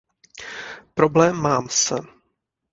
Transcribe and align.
Problém 0.95 1.35
mám 1.41 1.69
s 1.69 1.95